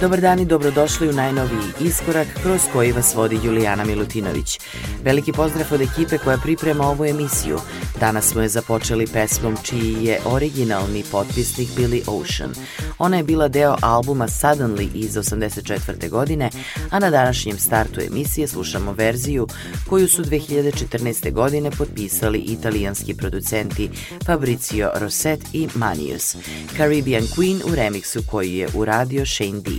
Dobar 0.00 0.20
dan 0.20 0.40
i 0.40 0.44
dobrodošli 0.44 1.08
u 1.08 1.12
najnoviji 1.12 1.72
iskorak 1.80 2.28
kroz 2.42 2.60
koji 2.72 2.92
vas 2.92 3.14
vodi 3.14 3.40
Julijana 3.44 3.84
Milutinović. 3.84 4.60
Veliki 5.04 5.32
pozdrav 5.32 5.66
od 5.70 5.80
ekipe 5.80 6.18
koja 6.18 6.38
priprema 6.38 6.86
ovu 6.86 7.04
emisiju. 7.04 7.58
Danas 8.00 8.24
smo 8.24 8.42
je 8.42 8.48
započeli 8.48 9.06
pesmom 9.06 9.56
čiji 9.62 10.04
je 10.04 10.20
originalni 10.24 11.04
potpisnik 11.12 11.68
Billy 11.68 12.02
Ocean. 12.06 12.50
Ona 12.98 13.16
je 13.16 13.22
bila 13.22 13.48
deo 13.48 13.76
albuma 13.82 14.28
Suddenly 14.28 14.88
iz 14.94 15.14
84. 15.14 16.08
godine, 16.10 16.50
a 16.90 16.98
na 16.98 17.10
današnjem 17.10 17.58
startu 17.58 18.00
emisije 18.00 18.48
slušamo 18.48 18.92
verziju 18.92 19.46
koju 19.88 20.08
su 20.08 20.24
2014. 20.24 21.32
godine 21.32 21.70
potpisali 21.70 22.38
italijanski 22.38 23.14
producenti 23.14 23.90
Fabrizio 24.26 24.90
Rosset 24.94 25.40
i 25.52 25.68
Manius. 25.74 26.36
Caribbean 26.76 27.22
Queen 27.22 27.72
u 27.72 27.74
remiksu 27.74 28.22
koji 28.30 28.54
je 28.54 28.68
uradio 28.74 29.26
Shane 29.26 29.60
D. 29.60 29.70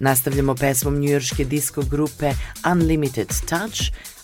Nastavljamo 0.00 0.54
pesmom 0.54 0.98
njujorške 0.98 1.44
disco 1.44 1.82
grupe 1.82 2.32
Unlimited 2.72 3.28
Touch, 3.48 3.80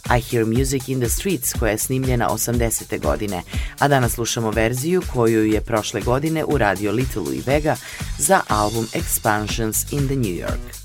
I 0.06 0.20
Hear 0.20 0.46
Music 0.46 0.88
in 0.88 1.00
the 1.00 1.08
Streets 1.08 1.52
koja 1.58 1.70
je 1.70 1.79
snimljena 1.79 2.29
80. 2.29 3.00
godine, 3.00 3.43
a 3.79 3.88
danas 3.88 4.12
slušamo 4.12 4.50
verziju 4.50 5.02
koju 5.12 5.44
je 5.44 5.61
prošle 5.61 6.00
godine 6.00 6.44
uradio 6.44 6.93
Little 6.93 7.23
Louis 7.23 7.46
Vega 7.46 7.76
za 8.19 8.40
album 8.49 8.87
Expansions 8.93 9.93
in 9.93 10.06
the 10.06 10.17
New 10.17 10.49
York. 10.49 10.82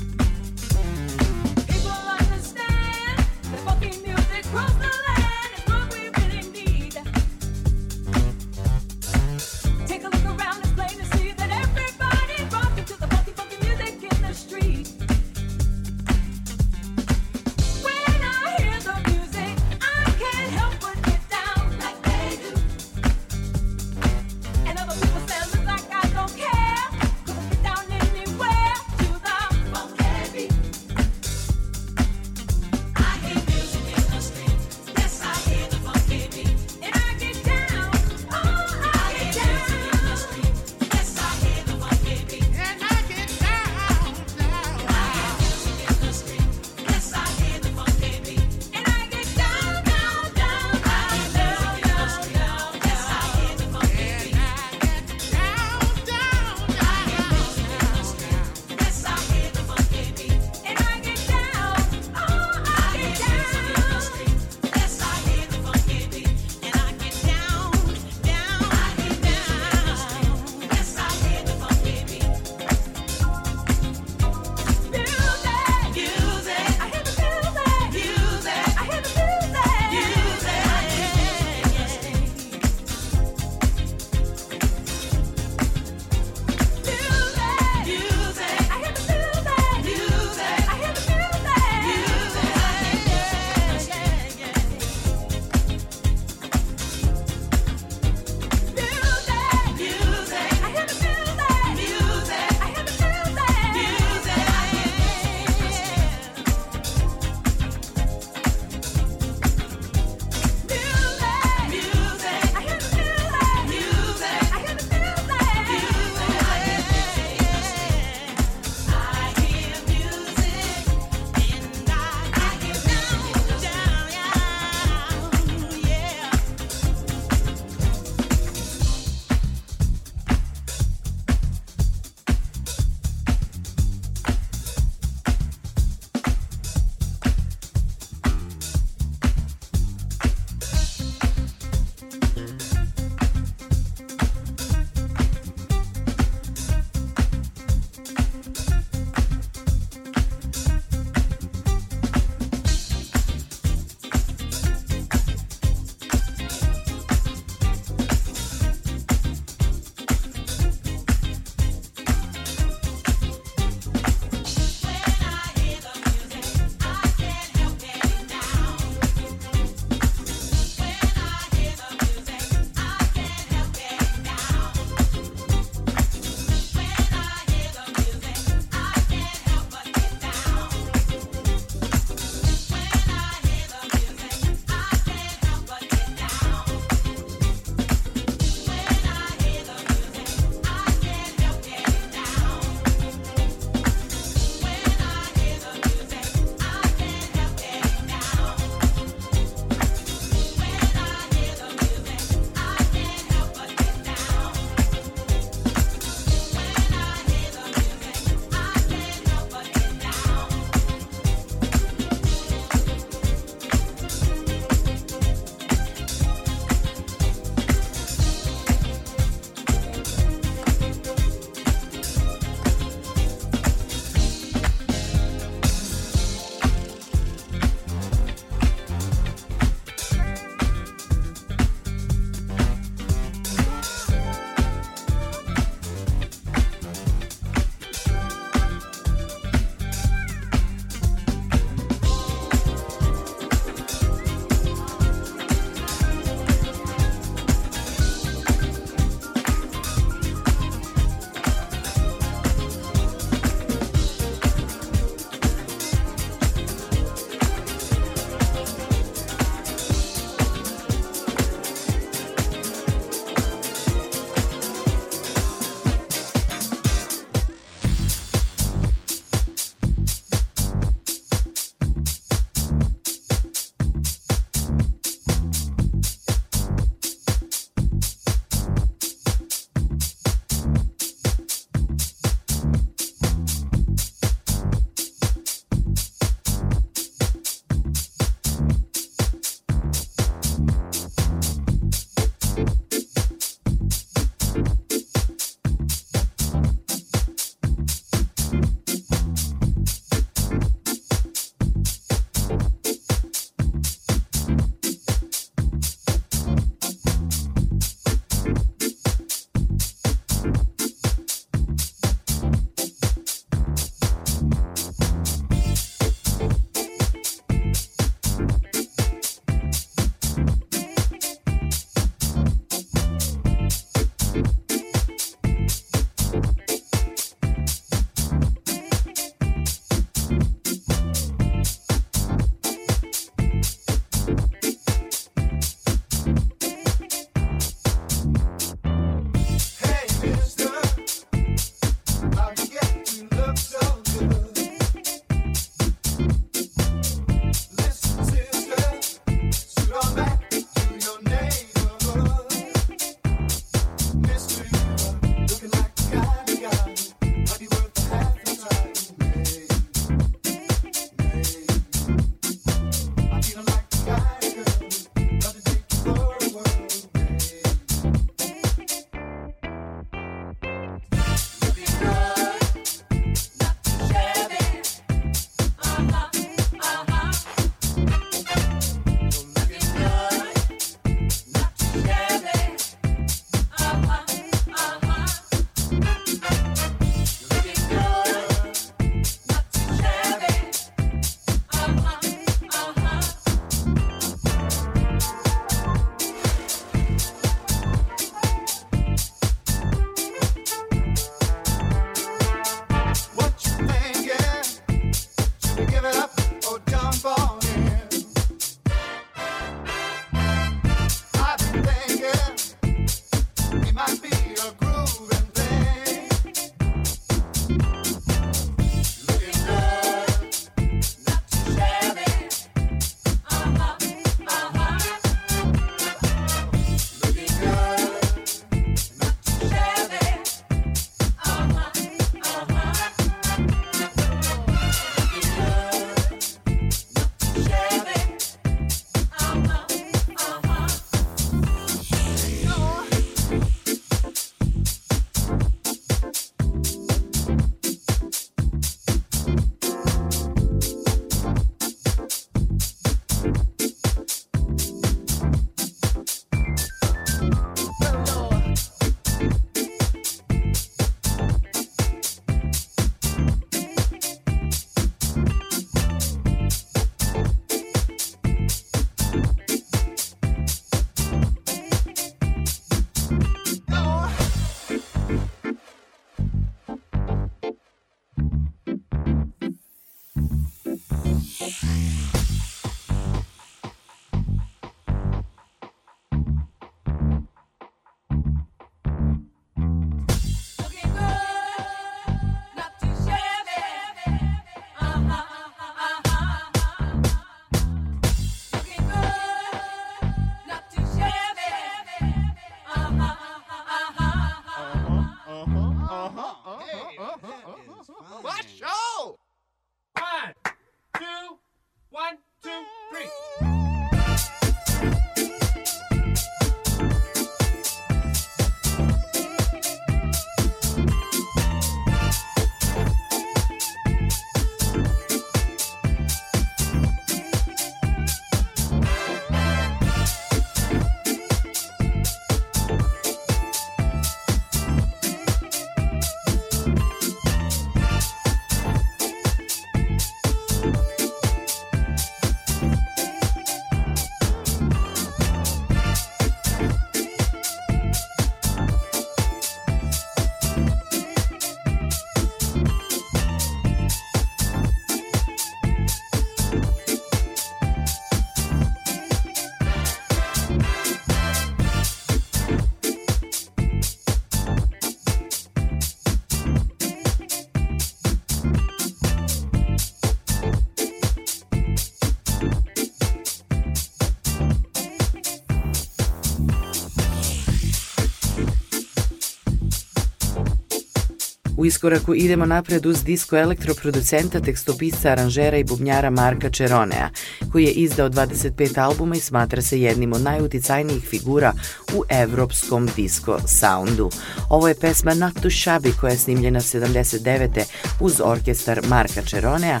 U 581.82 581.86
iskoraku 581.86 582.34
idemo 582.34 582.66
napred 582.66 583.06
uz 583.06 583.24
disko 583.24 583.56
elektroproducenta, 583.56 584.60
tekstopisca, 584.60 585.30
aranžera 585.30 585.76
i 585.76 585.84
bubnjara 585.84 586.30
Marka 586.30 586.70
Čeronea, 586.70 587.30
koji 587.72 587.84
je 587.84 587.90
izdao 587.90 588.30
25 588.30 588.98
albuma 588.98 589.36
i 589.36 589.40
smatra 589.40 589.82
se 589.82 590.00
jednim 590.00 590.32
od 590.32 590.40
najuticajnijih 590.40 591.24
figura 591.28 591.72
u 592.14 592.22
evropskom 592.28 593.08
disko 593.16 593.58
soundu. 593.66 594.30
Ovo 594.68 594.88
je 594.88 594.94
pesma 594.94 595.34
Not 595.34 595.54
to 595.54 595.70
Shabby 595.70 596.16
koja 596.20 596.30
je 596.30 596.38
snimljena 596.38 596.80
79. 596.80 597.84
uz 598.20 598.40
orkestar 598.44 599.00
Marka 599.08 599.42
Čeronea, 599.42 600.00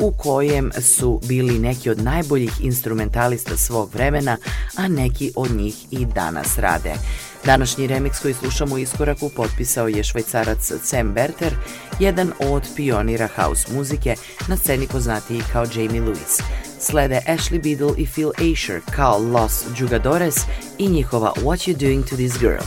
u 0.00 0.12
kojem 0.12 0.70
su 0.80 1.20
bili 1.24 1.58
neki 1.58 1.90
od 1.90 2.02
najboljih 2.02 2.52
instrumentalista 2.60 3.56
svog 3.56 3.94
vremena, 3.94 4.36
a 4.76 4.88
neki 4.88 5.32
od 5.36 5.50
njih 5.50 5.74
i 5.90 6.06
danas 6.06 6.58
rade. 6.58 6.94
Današnji 7.44 7.88
remix 7.88 8.22
koji 8.22 8.34
slušamo 8.34 8.74
u 8.74 8.78
iskoraku 8.78 9.28
potpisao 9.28 9.88
je 9.88 10.04
švajcarac 10.04 10.72
Sam 10.82 11.12
Berter, 11.12 11.54
jedan 12.00 12.32
od 12.38 12.62
pionira 12.76 13.28
house 13.36 13.72
muzike, 13.72 14.14
na 14.48 14.56
sceni 14.56 14.86
poznatiji 14.86 15.42
kao 15.52 15.66
Jamie 15.74 16.02
Lewis. 16.02 16.42
Slede 16.80 17.20
Ashley 17.26 17.62
Biddle 17.62 17.94
i 17.96 18.06
Phil 18.06 18.30
Asher 18.52 18.80
kao 18.96 19.18
Los 19.18 19.64
Jugadores 19.78 20.36
i 20.78 20.88
njihova 20.88 21.32
What 21.36 21.70
You 21.70 21.76
Doing 21.76 22.04
to 22.04 22.16
This 22.16 22.38
Girl. 22.38 22.62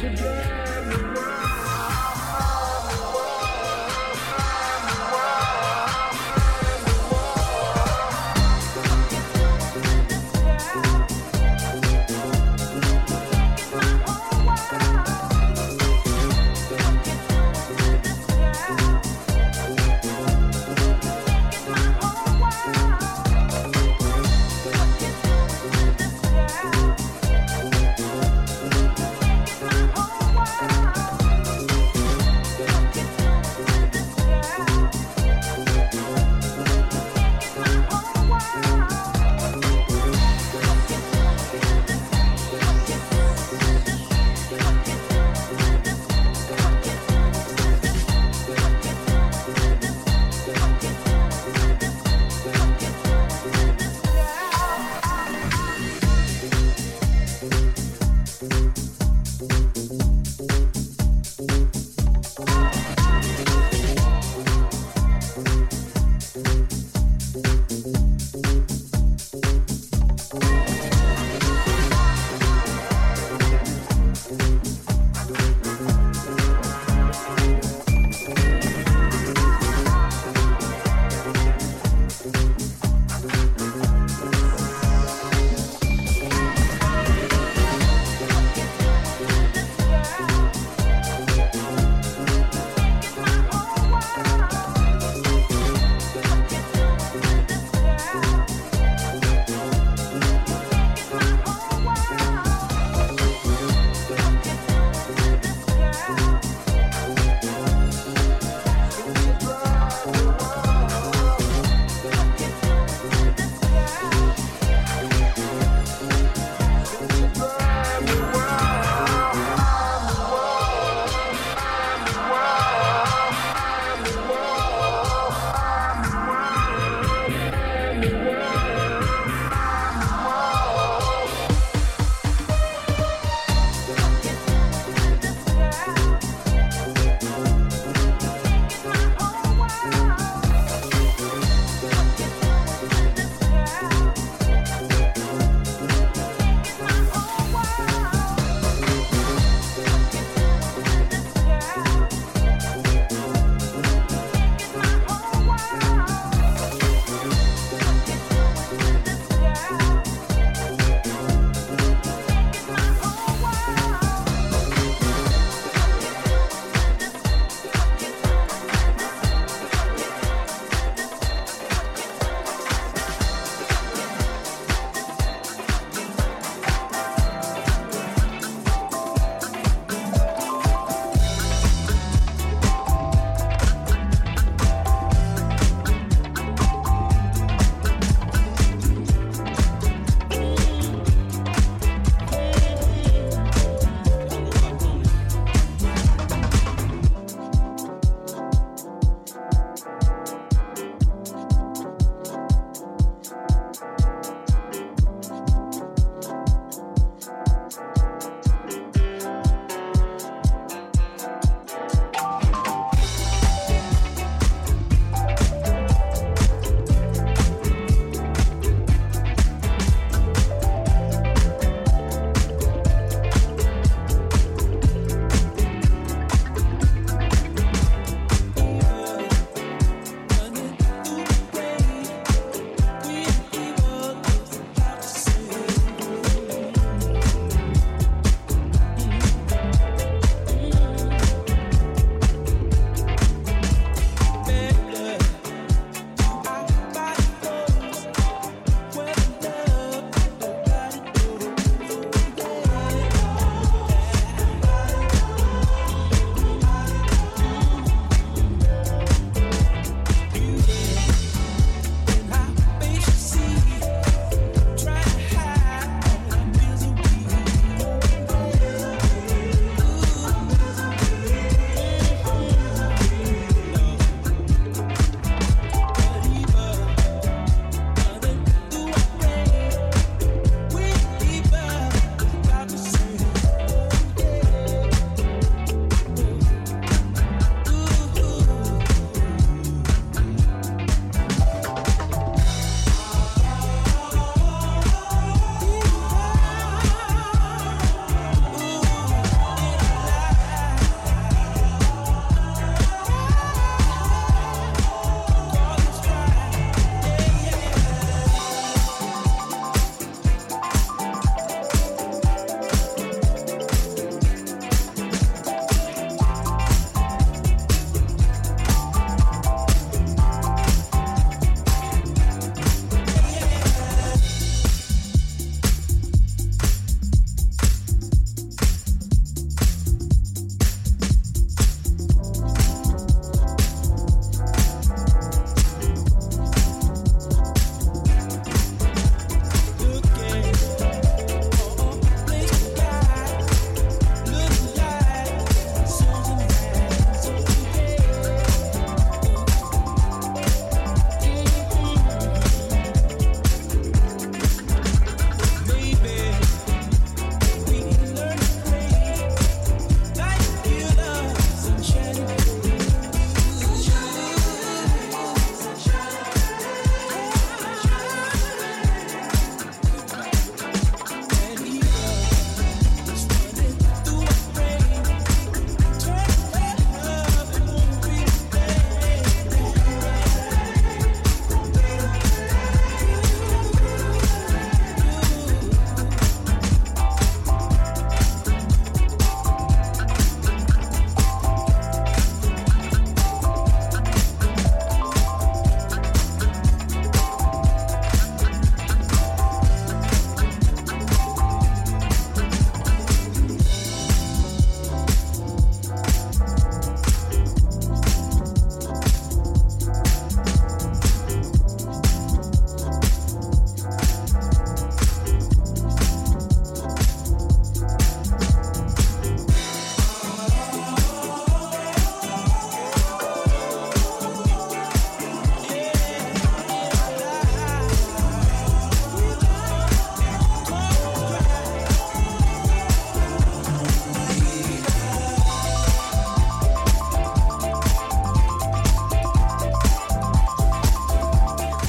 goodbye. 0.00 0.59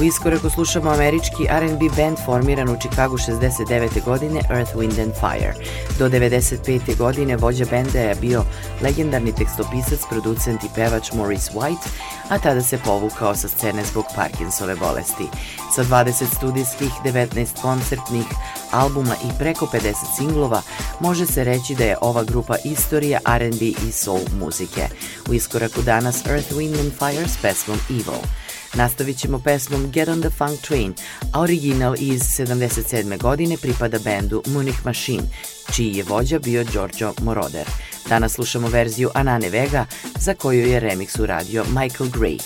U 0.01 0.03
iskoraku 0.03 0.49
slušamo 0.49 0.89
američki 0.89 1.47
R&B 1.49 1.85
band 1.97 2.17
formiran 2.25 2.69
u 2.69 2.77
Chicagu 2.79 3.17
69. 3.17 4.03
godine 4.05 4.41
Earth, 4.49 4.75
Wind 4.75 5.03
and 5.03 5.13
Fire. 5.13 5.53
Do 5.99 6.09
95. 6.09 6.97
godine 6.97 7.37
vođa 7.37 7.65
benda 7.65 7.99
je 7.99 8.15
bio 8.15 8.43
legendarni 8.83 9.35
tekstopisac, 9.35 9.99
producent 10.09 10.63
i 10.63 10.67
pevač 10.75 11.11
Maurice 11.13 11.51
White, 11.51 11.87
a 12.29 12.39
tada 12.39 12.61
se 12.61 12.77
povukao 12.77 13.35
sa 13.35 13.47
scene 13.47 13.83
zbog 13.85 14.05
Parkinsove 14.15 14.75
bolesti. 14.75 15.27
Sa 15.75 15.83
20 15.83 16.35
studijskih, 16.35 16.91
19 17.05 17.61
koncertnih 17.61 18.25
albuma 18.71 19.15
i 19.15 19.37
preko 19.39 19.65
50 19.65 19.93
singlova, 20.17 20.61
može 20.99 21.25
se 21.25 21.43
reći 21.43 21.75
da 21.75 21.83
je 21.83 21.97
ova 22.01 22.23
grupa 22.23 22.55
istorija 22.63 23.19
R&B 23.25 23.65
i 23.65 23.91
soul 23.91 24.21
muzike. 24.39 24.87
U 25.29 25.33
iskoraku 25.33 25.81
danas 25.81 26.25
Earth, 26.25 26.51
Wind 26.53 26.79
and 26.79 26.91
Fire 26.91 27.27
s 27.27 27.37
pesmom 27.41 27.77
Evil. 27.89 28.21
Nastavit 28.73 29.17
ćemo 29.17 29.39
pesmom 29.39 29.91
Get 29.91 30.07
on 30.07 30.21
the 30.21 30.29
Funk 30.29 30.62
Train, 30.62 30.93
a 31.34 31.41
original 31.41 31.95
iz 31.99 32.21
77. 32.21 33.17
godine 33.17 33.57
pripada 33.57 33.99
bendu 33.99 34.43
Munich 34.47 34.86
Machine, 34.86 35.23
čiji 35.73 35.95
je 35.95 36.03
vođa 36.03 36.39
bio 36.39 36.63
Giorgio 36.63 37.13
Moroder. 37.21 37.65
Danas 38.10 38.34
slušamo 38.34 38.67
verziju 38.67 39.10
Anane 39.13 39.49
Vega, 39.49 39.86
za 40.19 40.34
koju 40.34 40.67
je 40.67 40.81
remix 40.81 41.21
uradio 41.21 41.63
Michael 41.63 42.10
Gray. 42.10 42.39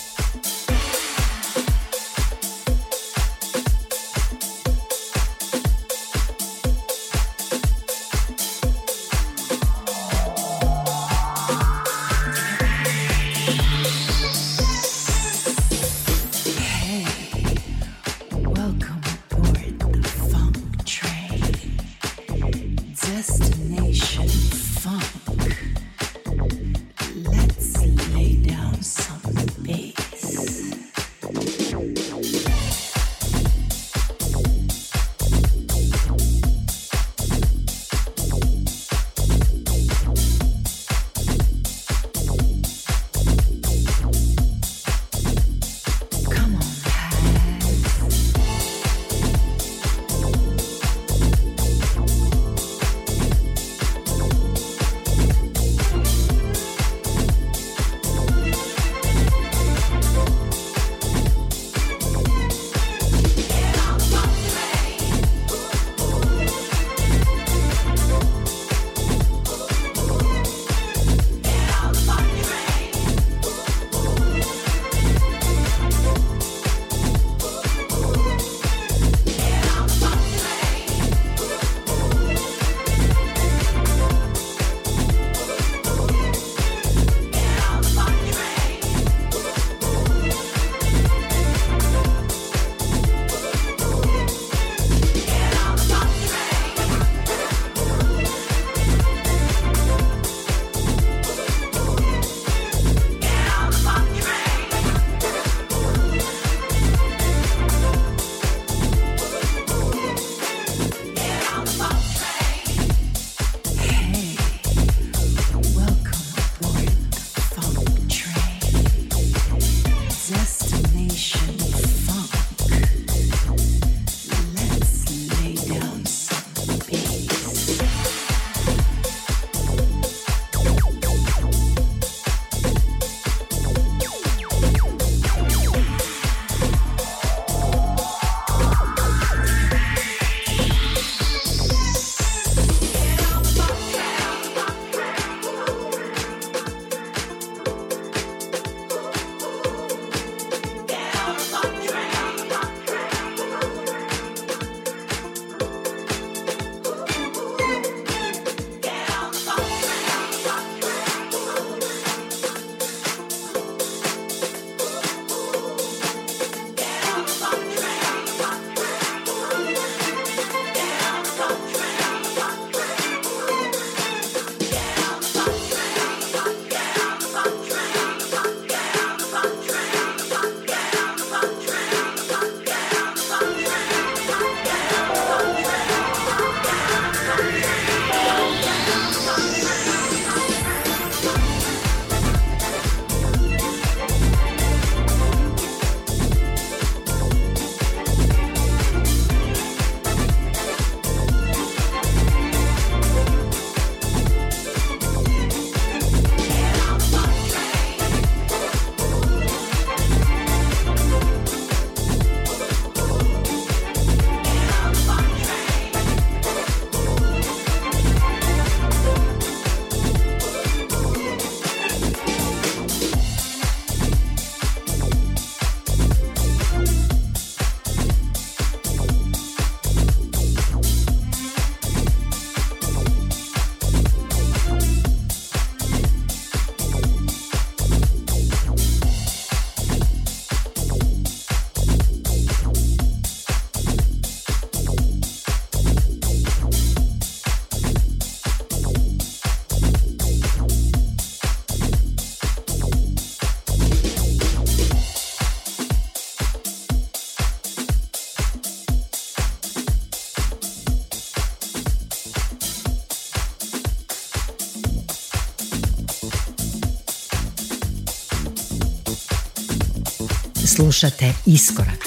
Slušate 270.76 271.32
Iskorak. 271.46 272.05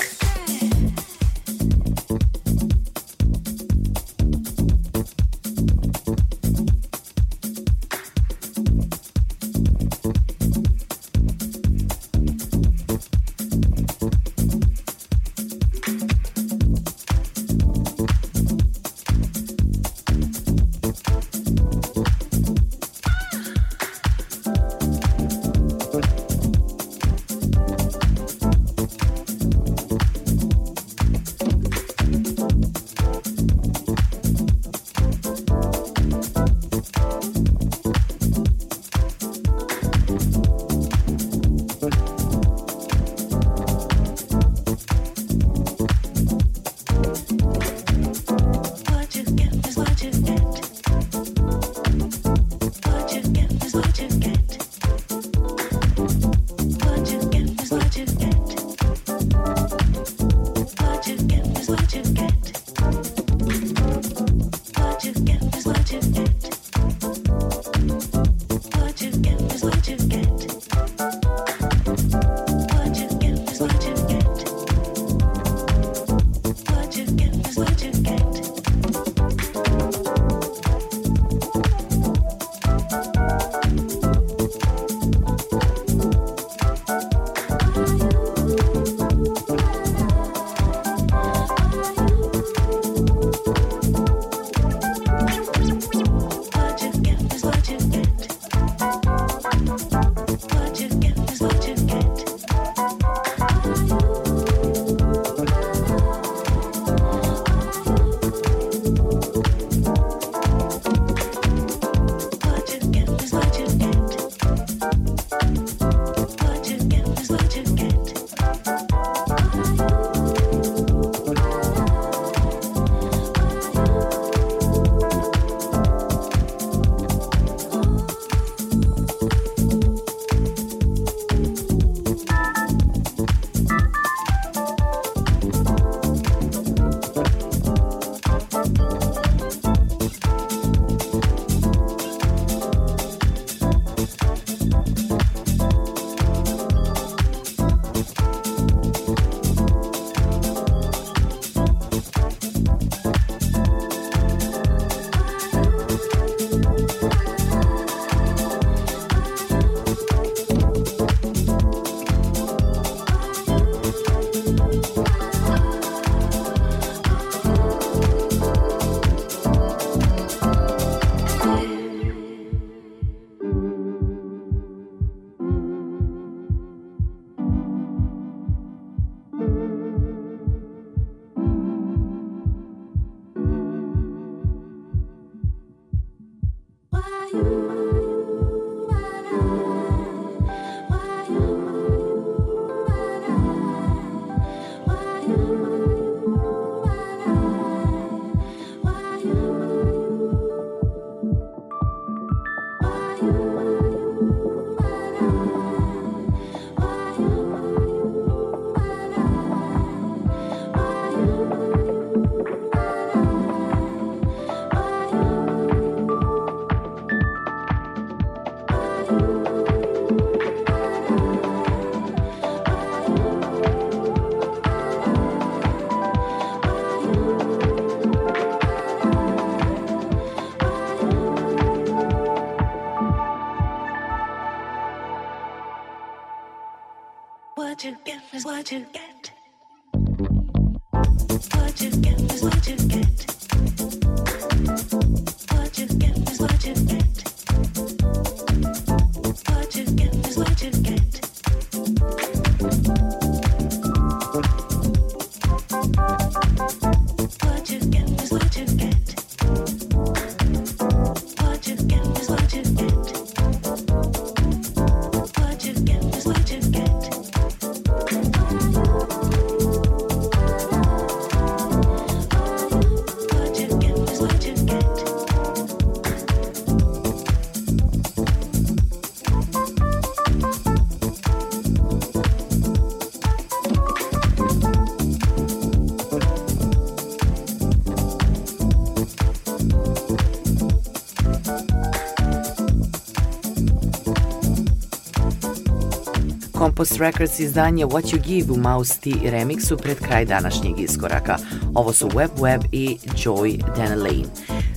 Compost 296.79 296.99
Records 296.99 297.39
izdanje 297.39 297.85
What 297.85 298.13
You 298.13 298.19
Give 298.19 298.51
u 298.51 298.57
Mouse 298.57 298.99
T 299.01 299.09
remixu 299.23 299.77
pred 299.77 299.97
kraj 299.97 300.25
današnjeg 300.25 300.79
iskoraka. 300.79 301.37
Ovo 301.75 301.93
su 301.93 302.09
Web 302.15 302.31
Web 302.41 302.61
i 302.71 302.97
Joy 303.15 303.75
Denelane. 303.75 304.25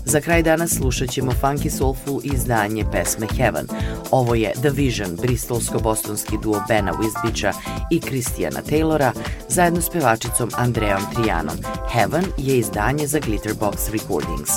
Za 0.05 0.20
kraj 0.20 0.42
dana 0.42 0.68
slušat 0.68 1.11
ćemo 1.11 1.32
funky 1.42 1.70
soulful 1.70 2.20
izdanje 2.24 2.84
pesme 2.92 3.26
Heaven. 3.36 3.66
Ovo 4.11 4.34
je 4.34 4.53
The 4.53 4.70
Vision, 4.70 5.16
bristolsko-bostonski 5.16 6.42
duo 6.42 6.62
Bena 6.68 6.92
Wisbića 6.92 7.53
i 7.90 8.00
Kristijana 8.00 8.62
Taylora 8.70 9.12
zajedno 9.48 9.80
s 9.80 9.90
pevačicom 9.90 10.50
Andreom 10.57 11.03
Trijanom. 11.14 11.57
Heaven 11.92 12.24
je 12.38 12.59
izdanje 12.59 13.07
za 13.07 13.20
Glitterbox 13.20 13.90
Recordings. 13.92 14.50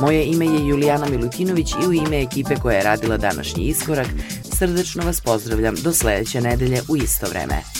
Moje 0.00 0.24
ime 0.24 0.46
je 0.46 0.66
Julijana 0.66 1.08
Milutinović 1.08 1.72
i 1.72 1.86
u 1.88 1.92
ime 1.92 2.22
ekipe 2.22 2.56
koja 2.56 2.76
je 2.76 2.84
radila 2.84 3.16
današnji 3.16 3.64
iskorak 3.64 4.06
srdečno 4.58 5.04
vas 5.04 5.20
pozdravljam 5.20 5.74
do 5.74 5.92
sledeće 5.92 6.40
nedelje 6.40 6.82
u 6.88 6.96
isto 6.96 7.26
vreme. 7.26 7.77